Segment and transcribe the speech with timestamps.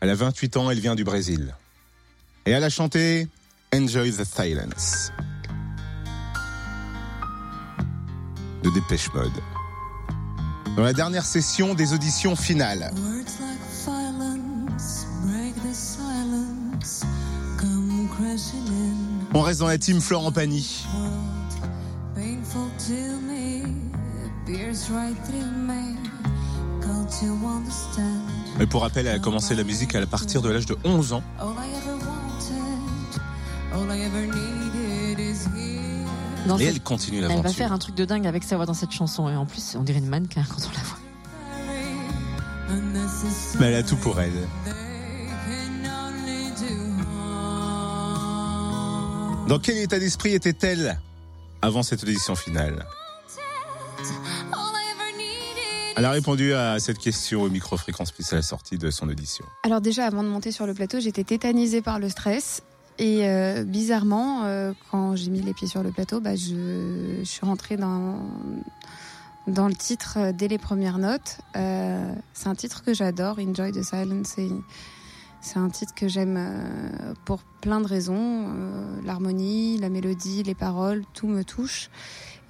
[0.00, 1.54] Elle a 28 ans, elle vient du Brésil.
[2.46, 3.26] Et elle a chanté
[3.74, 5.10] Enjoy the Silence
[8.62, 9.32] de Dépêche Mode.
[10.76, 12.92] Dans la dernière session des auditions finales.
[19.34, 20.86] On reste dans la team Florent Pagny.
[28.58, 31.22] Mais pour rappel, elle a commencé la musique à partir de l'âge de 11 ans.
[36.58, 37.42] Et elle continue elle l'aventure.
[37.42, 39.28] va faire un truc de dingue avec sa voix dans cette chanson.
[39.28, 40.98] Et en plus, on dirait une mannequin quand on la voit.
[43.60, 44.32] Mais elle a tout pour elle.
[49.48, 51.00] Dans quel état d'esprit était-elle
[51.62, 52.84] avant cette audition finale?
[55.98, 59.08] Elle a répondu à cette question au micro fréquence plus à la sortie de son
[59.08, 59.44] audition.
[59.64, 62.62] Alors déjà, avant de monter sur le plateau, j'étais tétanisée par le stress.
[63.00, 67.44] Et euh, bizarrement, euh, quand j'ai mis les pieds sur le plateau, bah, je, suis
[67.44, 68.20] rentrée dans,
[69.48, 71.38] dans le titre euh, dès les premières notes.
[71.54, 74.36] C'est un titre que j'adore, Enjoy the Silence.
[75.40, 76.38] C'est, un titre que j'aime
[77.24, 78.46] pour plein de raisons.
[79.04, 81.90] L'harmonie, la mélodie, les paroles, tout me touche.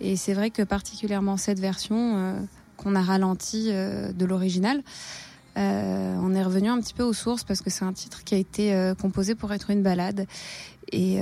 [0.01, 2.47] Et c'est vrai que particulièrement cette version
[2.79, 4.83] qu'on a ralentie euh, de l'original,
[5.59, 8.35] euh, on est revenu un petit peu aux sources parce que c'est un titre qui
[8.35, 10.27] a été euh, composé pour être une balade.
[10.91, 11.19] Et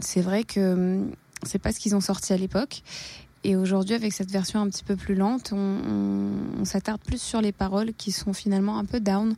[0.00, 1.04] c'est vrai que
[1.44, 2.82] c'est pas ce qu'ils ont sorti à l'époque.
[3.44, 7.52] Et aujourd'hui, avec cette version un petit peu plus lente, on, s'attarde plus sur les
[7.52, 9.36] paroles qui sont finalement un peu down,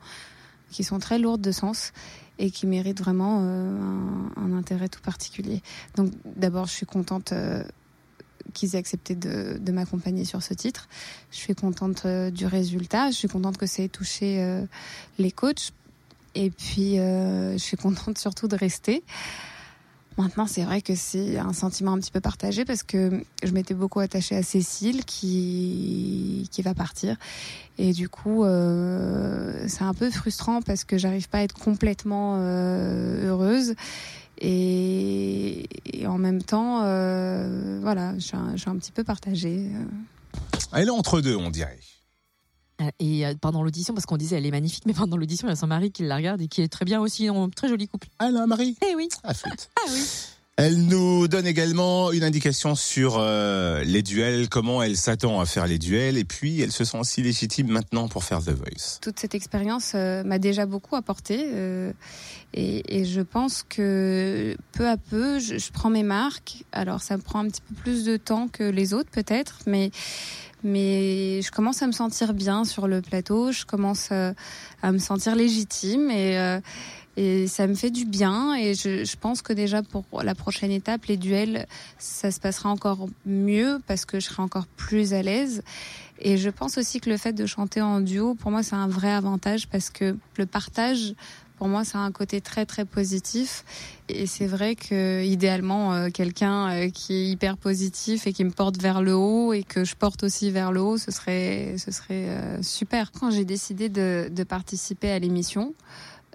[0.71, 1.93] qui sont très lourdes de sens
[2.39, 5.61] et qui méritent vraiment un, intérêt tout particulier.
[5.97, 7.35] Donc d'abord, je suis contente
[8.55, 10.89] qu'ils aient accepté de, m'accompagner sur ce titre.
[11.31, 13.11] Je suis contente euh, du résultat.
[13.11, 14.65] Je suis contente que ça ait touché euh,
[15.19, 15.73] les coachs.
[16.35, 19.05] Et puis, euh, je suis contente surtout de rester.
[20.19, 23.75] Maintenant, c'est vrai que c'est un sentiment un petit peu partagé parce que je m'étais
[23.75, 27.17] beaucoup attachée à Cécile qui, qui va partir.
[27.79, 33.77] Et du coup, c'est un peu frustrant parce que j'arrive pas à être complètement heureuse.
[34.41, 39.05] Et, et en même temps, euh, voilà, je suis, un, je suis un petit peu
[39.05, 39.67] partagée.
[40.73, 41.79] Elle est entre deux, on dirait.
[42.81, 45.51] Euh, Et euh, pendant l'audition, parce qu'on disait elle est magnifique, mais pendant l'audition, il
[45.51, 47.69] y a son mari qui la regarde et qui est très bien aussi, un très
[47.69, 48.09] joli couple.
[48.19, 49.09] Ah là, Marie Eh oui.
[49.25, 49.69] Ah, flûte.
[49.77, 50.03] Ah oui.
[50.63, 55.67] Elle nous donne également une indication sur euh, les duels, comment elle s'attend à faire
[55.67, 58.99] les duels, et puis elle se sent aussi légitime maintenant pour faire The Voice.
[59.01, 61.93] toute cette expérience euh, m'a déjà beaucoup apporté euh,
[62.53, 67.17] et, et je pense que peu à peu je, je prends mes marques alors ça
[67.17, 69.91] me prend un petit peu plus de temps que les autres peut-être mais
[70.63, 74.33] mais je commence à me sentir bien sur le plateau je commence euh,
[74.83, 76.61] à me sentir légitime et euh,
[77.17, 81.07] et ça me fait du bien et je pense que déjà pour la prochaine étape,
[81.07, 81.67] les duels,
[81.99, 85.63] ça se passera encore mieux parce que je serai encore plus à l'aise.
[86.21, 88.89] Et je pense aussi que le fait de chanter en duo, pour moi, c'est un
[88.89, 91.15] vrai avantage parce que le partage,
[91.61, 93.67] pour moi, ça a un côté très très positif.
[94.09, 98.51] Et c'est vrai que idéalement, euh, quelqu'un euh, qui est hyper positif et qui me
[98.51, 101.91] porte vers le haut et que je porte aussi vers le haut, ce serait ce
[101.91, 103.13] serait euh, super.
[103.13, 105.75] Quand j'ai décidé de, de participer à l'émission.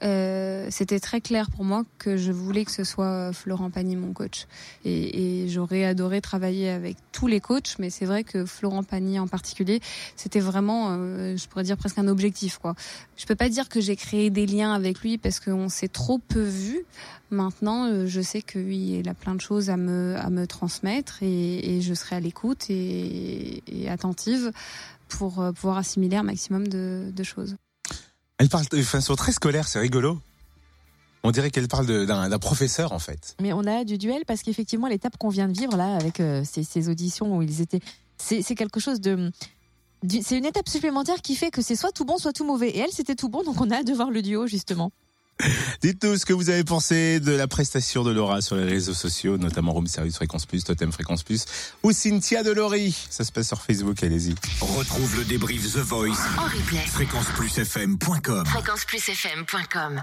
[0.04, 4.12] Euh, c'était très clair pour moi que je voulais que ce soit Florent Pagny mon
[4.12, 4.46] coach.
[4.84, 9.20] Et, et j'aurais adoré travailler avec tous les coachs mais c'est vrai que Florent Pagny
[9.20, 9.80] en particulier
[10.18, 12.76] c'était vraiment euh, je pourrais dire presque un objectif quoi.
[13.16, 16.18] Je peux pas dire que j'ai créé des liens avec lui parce qu'on s'est trop
[16.18, 16.86] peu vu
[17.30, 20.46] maintenant euh, je sais que oui il a plein de choses à me à me
[20.46, 24.52] transmettre et, et je serai à l'écoute et, et attentive
[25.08, 27.56] pour euh, pouvoir assimiler un maximum de, de choses
[28.38, 30.20] Elle parle de façon très scolaire, c'est rigolo.
[31.24, 33.36] On dirait qu'elle parle d'un professeur en fait.
[33.42, 36.44] Mais on a du duel parce qu'effectivement, l'étape qu'on vient de vivre là, avec euh,
[36.44, 37.80] ces, ces auditions où ils étaient,
[38.18, 39.32] c'est quelque chose de.
[40.22, 42.70] C'est une étape supplémentaire qui fait que c'est soit tout bon, soit tout mauvais.
[42.70, 44.92] Et elle, c'était tout bon, donc on a hâte de voir le duo, justement.
[45.82, 49.38] Dites-nous ce que vous avez pensé de la prestation de Laura sur les réseaux sociaux,
[49.38, 51.46] notamment Room Service Fréquence Plus, Totem Fréquence Plus
[51.84, 52.96] ou Cynthia Delory.
[53.10, 54.36] Ça se passe sur Facebook, allez-y.
[54.62, 56.18] Retrouve le débrief The Voice.
[56.38, 56.86] En replay.
[56.88, 58.46] Fréquenceplusfm.com.
[58.46, 60.02] Fréquenceplusfm.com